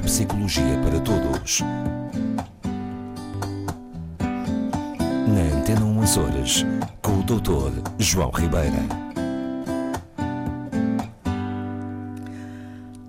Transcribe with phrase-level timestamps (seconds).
[0.00, 1.60] Neuropsicologia para Todos.
[5.28, 6.64] Na Antena 1 Açores,
[7.02, 7.82] com o Dr.
[7.98, 8.78] João Ribeira.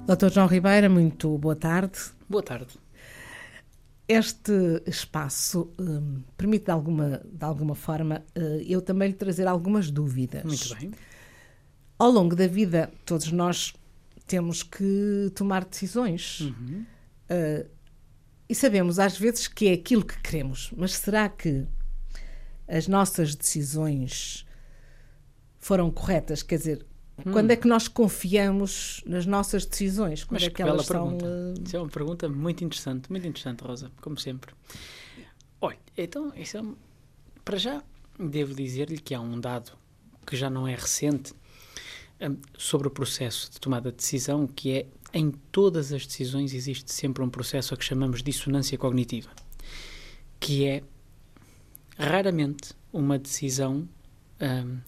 [0.05, 0.33] Dr.
[0.33, 1.97] João Ribeira, muito boa tarde.
[2.29, 2.77] Boa tarde.
[4.05, 4.51] Este
[4.85, 10.43] espaço hum, permite, de alguma, de alguma forma, uh, eu também lhe trazer algumas dúvidas.
[10.43, 10.91] Muito bem.
[11.97, 13.73] Ao longo da vida, todos nós
[14.31, 16.39] temos que tomar decisões.
[16.39, 16.85] Uhum.
[17.29, 17.69] Uh,
[18.47, 20.71] e sabemos, às vezes, que é aquilo que queremos.
[20.77, 21.67] Mas será que
[22.65, 24.45] as nossas decisões
[25.59, 26.41] foram corretas?
[26.41, 26.85] Quer dizer,
[27.23, 27.33] Hum.
[27.33, 30.23] Quando é que nós confiamos nas nossas decisões?
[30.23, 31.19] Quando Mas é que, que elas são.
[31.63, 34.55] Isso é uma pergunta muito interessante, muito interessante, Rosa, como sempre.
[35.59, 36.63] Olha, então, isso é,
[37.45, 37.83] para já,
[38.17, 39.73] devo dizer-lhe que há um dado
[40.25, 41.35] que já não é recente
[42.57, 47.23] sobre o processo de tomada de decisão, que é em todas as decisões existe sempre
[47.23, 49.29] um processo a que chamamos de dissonância cognitiva,
[50.39, 50.83] que é
[51.97, 53.87] raramente uma decisão
[54.41, 54.79] um,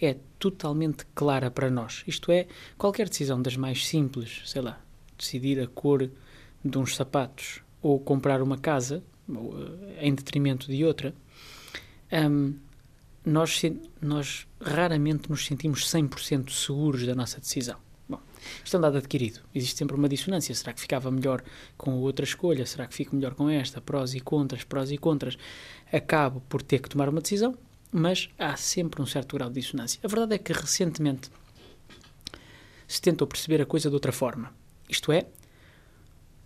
[0.00, 2.04] é totalmente clara para nós.
[2.06, 2.46] Isto é,
[2.78, 4.80] qualquer decisão das mais simples, sei lá,
[5.18, 6.10] decidir a cor
[6.64, 11.14] de uns sapatos ou comprar uma casa uh, em detrimento de outra,
[12.12, 12.54] um,
[13.24, 13.62] nós,
[14.00, 17.76] nós raramente nos sentimos 100% seguros da nossa decisão.
[18.08, 18.20] Bom,
[18.64, 19.40] isto é um dado adquirido.
[19.54, 20.54] Existe sempre uma dissonância.
[20.54, 21.42] Será que ficava melhor
[21.76, 22.66] com outra escolha?
[22.66, 23.80] Será que fico melhor com esta?
[23.80, 25.36] Prós e contras, prós e contras.
[25.92, 27.56] Acabo por ter que tomar uma decisão
[27.92, 30.00] mas há sempre um certo grau de dissonância.
[30.02, 31.30] A verdade é que recentemente
[32.86, 34.52] se tentou perceber a coisa de outra forma.
[34.88, 35.26] Isto é,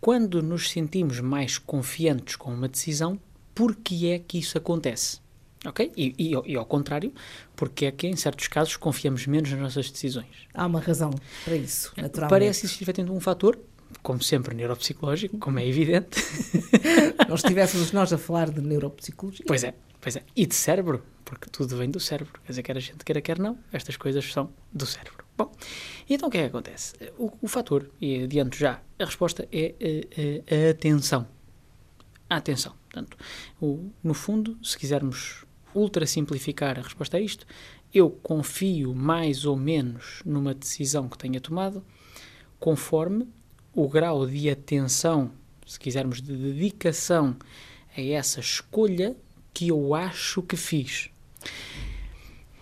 [0.01, 3.19] quando nos sentimos mais confiantes com uma decisão,
[3.55, 5.21] por que é que isso acontece?
[5.67, 5.91] Ok?
[5.97, 7.13] E, e, e, ao contrário,
[7.57, 10.27] porque é que em certos casos confiamos menos nas nossas decisões.
[10.53, 11.11] Há uma razão
[11.45, 12.31] para isso, naturalmente.
[12.31, 13.59] Parece existir efetivamente um fator,
[14.03, 16.23] como sempre neuropsicológico, como é evidente.
[17.29, 19.45] Não estivéssemos nós a falar de neuropsicologia.
[19.47, 20.23] Pois é, pois é.
[20.37, 22.41] E de cérebro, porque tudo vem do cérebro.
[22.45, 25.25] Quer dizer, quer a gente queira, quer não, estas coisas são do cérebro.
[25.37, 25.51] Bom,
[26.09, 26.95] então o que é que acontece?
[27.19, 31.27] O, o fator, e adianto já, a resposta é a, a, a atenção.
[32.29, 32.75] A atenção.
[32.85, 33.17] Portanto,
[33.61, 37.47] o, no fundo, se quisermos ultra simplificar a resposta a isto,
[37.93, 41.85] eu confio mais ou menos numa decisão que tenha tomado,
[42.59, 43.29] conforme
[43.75, 45.31] o grau de atenção,
[45.67, 47.37] se quisermos, de dedicação
[47.97, 49.17] a essa escolha
[49.53, 51.11] que eu acho que fiz.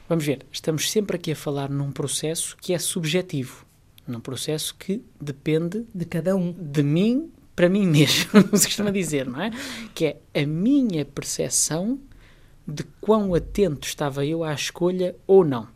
[0.09, 3.65] Vamos ver, estamos sempre aqui a falar num processo que é subjetivo,
[4.07, 9.27] num processo que depende de cada um, de mim para mim mesmo, se costuma dizer,
[9.27, 9.51] não é?
[9.95, 11.99] Que é a minha percepção
[12.67, 15.69] de quão atento estava eu à escolha ou não.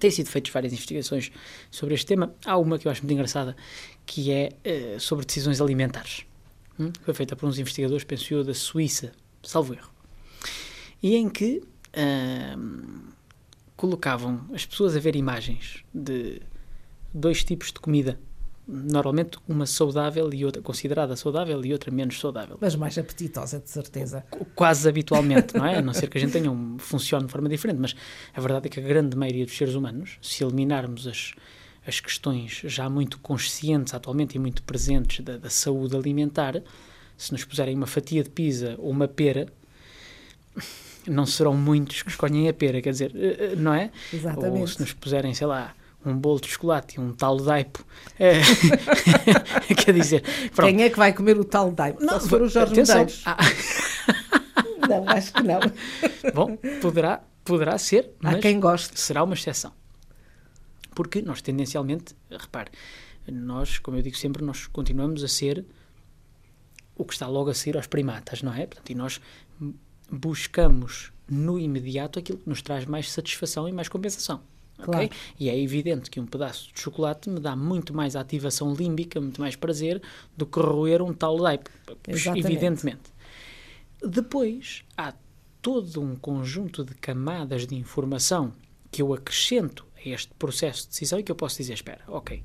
[0.00, 1.30] Têm sido feitas várias investigações
[1.70, 2.34] sobre este tema.
[2.44, 3.56] Há uma que eu acho muito engraçada,
[4.04, 6.26] que é uh, sobre decisões alimentares.
[6.78, 6.90] Hum?
[7.02, 9.12] Foi feita por uns investigadores, penso eu, da Suíça,
[9.42, 9.94] salvo erro
[11.04, 11.62] e em que
[11.92, 13.12] uh,
[13.76, 16.40] colocavam as pessoas a ver imagens de
[17.12, 18.18] dois tipos de comida.
[18.66, 22.56] Normalmente uma saudável e outra considerada saudável e outra menos saudável.
[22.60, 24.24] Mas mais apetitosa, de certeza.
[24.54, 25.78] Quase habitualmente, não é?
[25.78, 27.78] A não ser que a gente tenha um, funcione de forma diferente.
[27.78, 27.94] Mas
[28.32, 31.32] a verdade é que a grande maioria dos seres humanos, se eliminarmos as,
[31.86, 36.62] as questões já muito conscientes atualmente e muito presentes da, da saúde alimentar,
[37.18, 39.46] se nos puserem uma fatia de pizza ou uma pera,
[41.06, 43.90] não serão muitos que escolhem a pera, quer dizer, eh, eh, não é?
[44.12, 44.60] Exatamente.
[44.60, 47.84] Ou se nos puserem, sei lá, um bolo de chocolate e um tal daipo.
[48.18, 48.40] É,
[49.74, 50.22] quer dizer,
[50.54, 50.68] pronto.
[50.68, 52.04] quem é que vai comer o tal daipo?
[52.04, 52.74] Não, se for o Jorge.
[52.74, 53.22] Medeiros.
[53.24, 53.36] Ah.
[54.88, 55.60] não, acho que não.
[56.34, 58.98] Bom, poderá, poderá ser, mas Há quem goste.
[59.00, 59.72] será uma exceção.
[60.94, 62.70] Porque nós tendencialmente, repare,
[63.30, 65.64] nós, como eu digo sempre, nós continuamos a ser
[66.96, 68.66] o que está logo a seguir aos primatas, não é?
[68.66, 69.20] Portanto, e nós
[70.10, 74.42] buscamos no imediato aquilo que nos traz mais satisfação e mais compensação.
[74.78, 75.04] Claro.
[75.04, 75.10] Okay?
[75.38, 79.40] E é evidente que um pedaço de chocolate me dá muito mais ativação límbica, muito
[79.40, 80.02] mais prazer
[80.36, 81.70] do que roer um tal daipo.
[82.08, 83.12] Evidentemente.
[84.02, 85.14] Depois, há
[85.62, 88.52] todo um conjunto de camadas de informação
[88.90, 92.42] que eu acrescento a este processo de decisão e que eu posso dizer, espera, ok,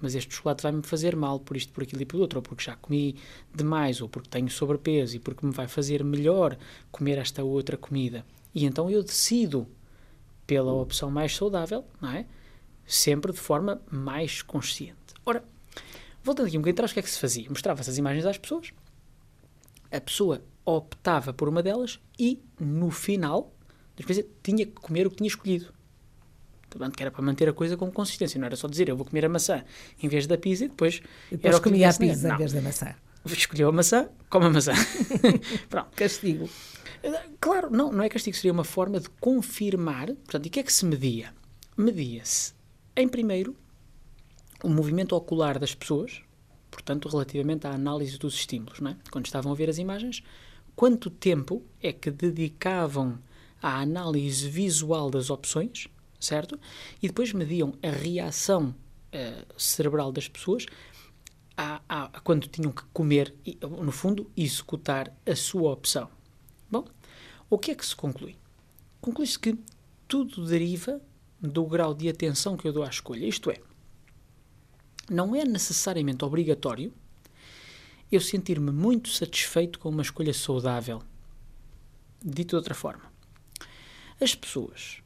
[0.00, 2.64] mas este chocolate vai-me fazer mal por isto, por aquilo e por outro, ou porque
[2.64, 3.16] já comi
[3.54, 6.56] demais, ou porque tenho sobrepeso e porque me vai fazer melhor
[6.90, 8.24] comer esta outra comida.
[8.54, 9.66] E então eu decido
[10.50, 12.26] pela opção mais saudável, não é?
[12.84, 14.96] Sempre de forma mais consciente.
[15.24, 15.44] Ora,
[16.24, 17.48] voltando aqui um bocadinho atrás, o que é que se fazia?
[17.48, 18.72] Mostrava essas imagens às pessoas,
[19.92, 23.54] a pessoa optava por uma delas e, no final,
[24.42, 25.72] tinha que comer o que tinha escolhido.
[26.68, 28.40] Portanto, que era para manter a coisa com consistência.
[28.40, 29.62] Não era só dizer eu vou comer a maçã
[30.02, 31.00] em vez da pizza e depois.
[31.30, 32.92] E depois comia a pizza em vez da maçã.
[33.24, 34.72] Escolheu a maçã, come a maçã.
[35.70, 35.90] Pronto.
[35.94, 36.48] Castigo.
[37.40, 40.06] Claro, não, não é castigo, seria uma forma de confirmar.
[40.08, 41.34] Portanto, e o que é que se media?
[41.76, 42.52] Media-se,
[42.96, 43.56] em primeiro,
[44.62, 46.20] o movimento ocular das pessoas,
[46.70, 48.96] portanto, relativamente à análise dos estímulos, não é?
[49.10, 50.22] Quando estavam a ver as imagens,
[50.76, 53.18] quanto tempo é que dedicavam
[53.62, 55.88] à análise visual das opções,
[56.18, 56.58] certo?
[57.02, 58.74] E depois mediam a reação
[59.12, 60.66] eh, cerebral das pessoas
[61.56, 63.34] a, a- a quando tinham que comer
[63.82, 66.10] no fundo, executar a sua opção.
[66.70, 66.84] Bom,
[67.48, 68.36] o que é que se conclui?
[69.00, 69.58] Conclui-se que
[70.06, 71.00] tudo deriva
[71.40, 73.26] do grau de atenção que eu dou à escolha.
[73.26, 73.60] Isto é,
[75.10, 76.92] não é necessariamente obrigatório
[78.12, 81.02] eu sentir-me muito satisfeito com uma escolha saudável.
[82.22, 83.10] Dito de outra forma,
[84.20, 85.02] as pessoas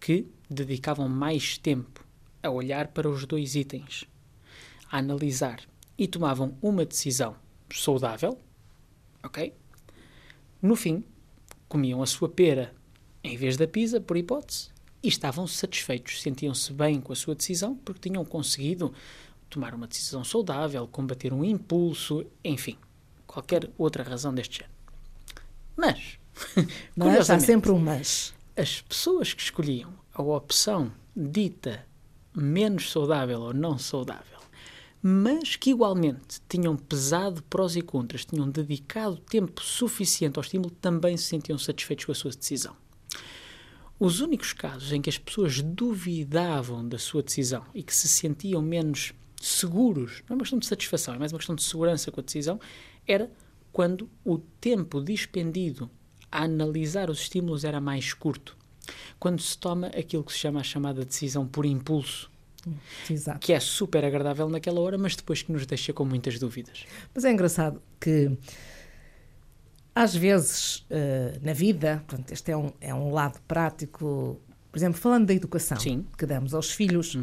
[0.00, 2.04] que dedicavam mais tempo
[2.42, 4.04] a olhar para os dois itens,
[4.90, 5.60] a analisar
[5.98, 7.36] e tomavam uma decisão
[7.72, 8.38] saudável,
[9.22, 9.52] ok?
[10.64, 11.04] No fim,
[11.68, 12.74] comiam a sua pera
[13.22, 14.70] em vez da pizza, por hipótese,
[15.02, 18.90] e estavam satisfeitos, sentiam-se bem com a sua decisão porque tinham conseguido
[19.50, 22.78] tomar uma decisão saudável, combater um impulso, enfim,
[23.26, 24.74] qualquer outra razão deste género.
[25.76, 26.18] Mas,
[26.56, 28.32] Mas há curiosamente, sempre um mas.
[28.56, 31.84] as pessoas que escolhiam a opção dita
[32.34, 34.33] menos saudável ou não saudável,
[35.06, 41.14] mas que igualmente tinham pesado prós e contras, tinham dedicado tempo suficiente ao estímulo, também
[41.18, 42.74] se sentiam satisfeitos com a sua decisão.
[44.00, 48.62] Os únicos casos em que as pessoas duvidavam da sua decisão e que se sentiam
[48.62, 52.20] menos seguros, não é uma questão de satisfação, é mais uma questão de segurança com
[52.20, 52.58] a decisão,
[53.06, 53.30] era
[53.70, 55.90] quando o tempo dispendido
[56.32, 58.56] a analisar os estímulos era mais curto.
[59.18, 62.32] Quando se toma aquilo que se chama a chamada decisão por impulso,
[63.08, 63.38] Exato.
[63.38, 66.84] que é super agradável naquela hora, mas depois que nos deixa com muitas dúvidas.
[67.14, 68.36] Mas é engraçado que
[69.94, 74.40] às vezes eh, na vida, portanto, este é um, é um lado prático,
[74.72, 75.98] por exemplo, falando da educação Sim.
[75.98, 76.06] Uhum.
[76.18, 77.16] que damos aos filhos,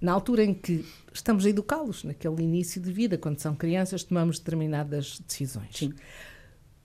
[0.00, 4.38] na altura em que estamos a educá-los, naquele início de vida, quando são crianças, tomamos
[4.38, 5.76] determinadas decisões.
[5.76, 5.92] Sim.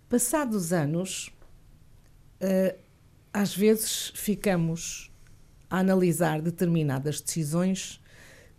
[0.10, 1.31] Passados anos,
[2.40, 2.75] eh,
[3.31, 5.09] às vezes ficamos
[5.69, 8.01] a analisar determinadas decisões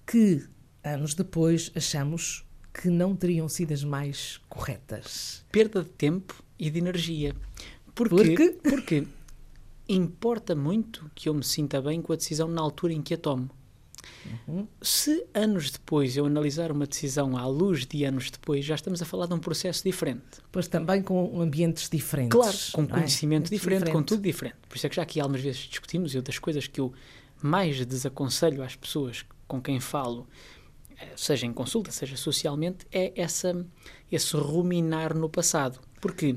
[0.07, 0.47] que
[0.83, 5.45] anos depois achamos que não teriam sido as mais corretas.
[5.51, 7.35] Perda de tempo e de energia.
[7.95, 8.17] Porquê?
[8.17, 8.51] Porque?
[8.63, 9.07] Porque
[9.89, 13.19] importa muito que eu me sinta bem com a decisão na altura em que a
[13.19, 13.51] tomo.
[14.83, 19.05] Se anos depois eu analisar uma decisão à luz de anos depois, já estamos a
[19.05, 20.23] falar de um processo diferente.
[20.51, 22.37] Pois também com ambientes diferentes.
[22.37, 22.87] Claro, com é?
[22.87, 24.57] conhecimento Muito diferente, com tudo diferente.
[24.69, 26.93] Por isso é que já aqui algumas vezes discutimos, eu das coisas que eu
[27.43, 30.27] mais desaconselho às pessoas com quem falo,
[30.97, 33.67] eh, seja em consulta, seja socialmente, é essa,
[34.11, 35.81] esse ruminar no passado.
[36.01, 36.37] Porque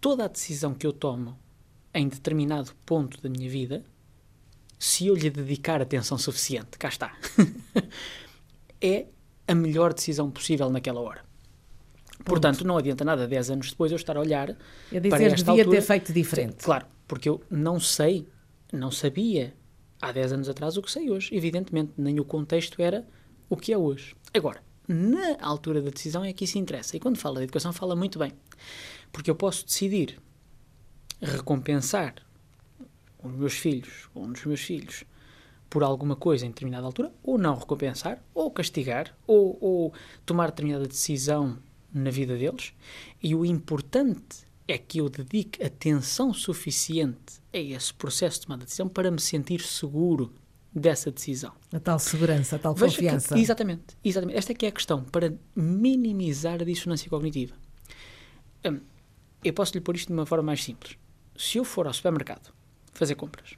[0.00, 1.38] toda a decisão que eu tomo
[1.94, 3.84] em determinado ponto da minha vida,
[4.78, 7.16] se eu lhe dedicar atenção suficiente, cá está,
[8.80, 9.06] é
[9.48, 11.24] a melhor decisão possível naquela hora.
[12.24, 14.50] Portanto, não adianta nada 10 anos depois eu estar a olhar
[14.90, 16.64] Eu para dizer, esta devia altura, ter feito diferente.
[16.64, 18.26] Claro, porque eu não sei,
[18.72, 19.54] não sabia
[20.00, 21.34] há 10 anos atrás o que sei hoje.
[21.34, 23.06] Evidentemente, nem o contexto era
[23.48, 24.16] o que é hoje.
[24.34, 26.96] Agora, na altura da decisão é que isso interessa.
[26.96, 28.32] E quando fala de educação, fala muito bem.
[29.12, 30.18] Porque eu posso decidir
[31.20, 32.14] recompensar
[33.22, 35.04] os meus filhos, ou um dos meus filhos,
[35.68, 39.92] por alguma coisa em determinada altura, ou não recompensar, ou castigar, ou, ou
[40.24, 41.58] tomar determinada decisão
[41.92, 42.72] na vida deles.
[43.22, 48.66] E o importante é que eu dedique atenção suficiente a esse processo de tomada de
[48.66, 50.32] decisão para me sentir seguro
[50.74, 51.52] dessa decisão.
[51.72, 53.38] A tal segurança, a tal Veja que- confiança.
[53.38, 54.36] exatamente, exatamente.
[54.38, 57.54] Esta é que é a questão, para minimizar a dissonância cognitiva.
[58.64, 58.80] Hum,
[59.44, 60.98] eu posso lhe pôr isto de uma forma mais simples.
[61.36, 62.52] Se eu for ao supermercado
[62.98, 63.56] fazer compras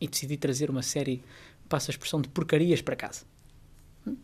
[0.00, 1.22] e decidi trazer uma série,
[1.68, 3.24] passa a expressão, de porcarias para casa.
[4.06, 4.16] hum,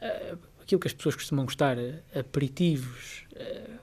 [0.00, 3.78] ah, aquilo que as pessoas costumam gostar, ah, aperitivos, ah,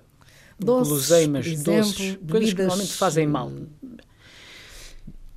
[0.59, 3.51] Doces, guloseimas, exemplo, doces, coisas que bebidas, normalmente fazem mal.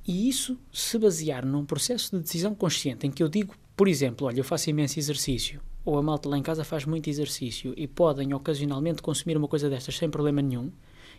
[0.05, 4.27] E isso se basear num processo de decisão consciente, em que eu digo, por exemplo,
[4.27, 7.87] olha, eu faço imenso exercício, ou a malta lá em casa faz muito exercício e
[7.87, 10.71] podem ocasionalmente consumir uma coisa destas sem problema nenhum,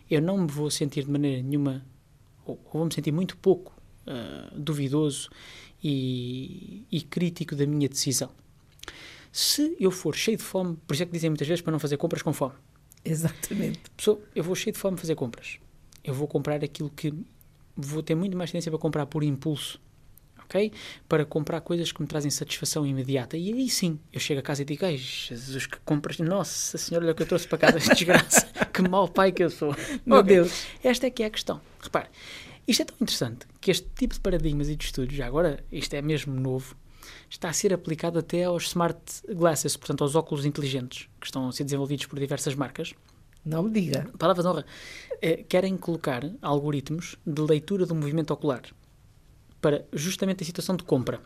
[0.09, 1.85] eu não me vou sentir de maneira nenhuma,
[2.45, 3.73] ou, ou vou me sentir muito pouco
[4.07, 5.29] ah, duvidoso
[5.83, 8.29] e, e crítico da minha decisão.
[9.31, 11.79] Se eu for cheio de fome, por isso é que dizem muitas vezes para não
[11.79, 12.53] fazer compras com fome.
[13.03, 13.79] Exatamente.
[13.95, 15.59] Pessoa, eu vou cheio de fome fazer compras.
[16.03, 17.13] Eu vou comprar aquilo que
[17.75, 19.79] vou ter muito mais tendência para comprar por impulso.
[20.45, 20.71] Ok?
[21.09, 23.35] Para comprar coisas que me trazem satisfação imediata.
[23.37, 26.17] E aí sim, eu chego a casa e digo: Ai, Jesus, que compras.
[26.19, 28.45] Nossa Senhora, olha o que eu trouxe para casa, desgraça.
[28.73, 29.75] que mau pai que eu sou.
[30.05, 30.65] Meu Ok, Deus.
[30.83, 31.59] Esta é que é a questão.
[31.81, 32.07] Repare,
[32.67, 35.93] isto é tão interessante que este tipo de paradigmas e de estudos, já agora, isto
[35.93, 36.75] é mesmo novo,
[37.29, 38.99] está a ser aplicado até aos smart
[39.29, 42.93] glasses, portanto, aos óculos inteligentes, que estão a ser desenvolvidos por diversas marcas.
[43.43, 44.07] Não me diga.
[44.17, 44.65] Palavra de honra.
[45.21, 48.63] eh, querem colocar algoritmos de leitura do movimento ocular
[49.65, 51.19] para justamente a situação de compra.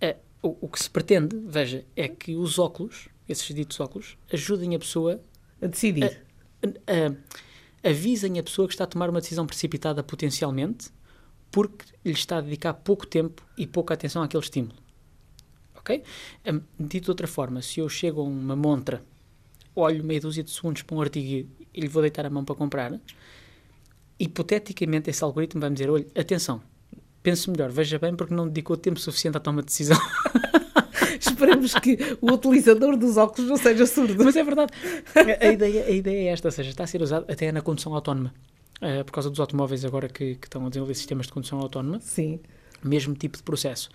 [0.00, 4.74] Eh, o, o que se pretende, veja, é que os óculos, esses ditos óculos, ajudem
[4.74, 5.20] a pessoa
[5.60, 6.20] A decidir.
[6.86, 10.90] a- avisem a pessoa que está a tomar uma decisão precipitada potencialmente
[11.50, 14.76] porque lhe está a dedicar pouco tempo e pouca atenção àquele estímulo.
[15.76, 16.02] Ok?
[16.46, 19.04] Hum, Dito de outra forma, se eu chego a uma montra,
[19.74, 22.54] olho meia dúzia de segundos para um artigo e lhe vou deitar a mão para
[22.54, 23.00] comprar,
[24.18, 26.62] hipoteticamente esse algoritmo vai-me dizer, olha, atenção,
[27.22, 29.98] pense melhor, veja bem porque não dedicou tempo suficiente à toma de decisão.
[31.20, 34.24] Esperemos que o utilizador dos óculos não seja surdo.
[34.24, 34.72] Mas é verdade.
[35.14, 37.60] A, a ideia, a ideia é esta, ou seja, está a ser usado até na
[37.60, 38.32] condução autónoma.
[38.80, 42.00] Eh, por causa dos automóveis agora que, que estão a desenvolver sistemas de condução autónoma,
[42.00, 42.40] Sim.
[42.82, 43.88] mesmo tipo de processo.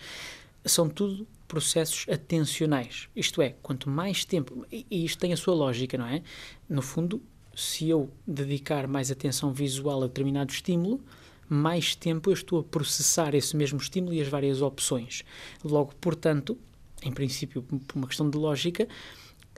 [0.63, 3.09] São tudo processos atencionais.
[3.13, 4.65] Isto é, quanto mais tempo.
[4.71, 6.21] E isto tem a sua lógica, não é?
[6.69, 7.21] No fundo,
[7.53, 11.03] se eu dedicar mais atenção visual a determinado estímulo,
[11.49, 15.23] mais tempo eu estou a processar esse mesmo estímulo e as várias opções.
[15.63, 16.57] Logo, portanto,
[17.03, 18.87] em princípio, por uma questão de lógica,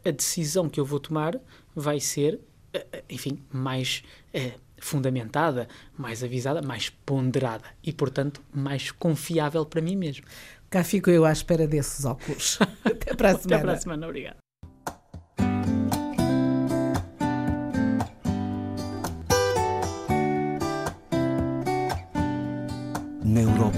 [0.05, 1.39] a decisão que eu vou tomar
[1.75, 2.39] vai ser,
[2.74, 4.03] eh, eh, enfim, mais
[4.34, 5.67] eh, fundamentada,
[5.98, 10.25] mais avisada, mais ponderada e, portanto, mais confiável para mim mesmo.
[10.69, 12.60] Cá fico eu à espera desses óculos.
[12.84, 13.55] Até para a semana.
[13.55, 14.49] Até para a semana, obrigado.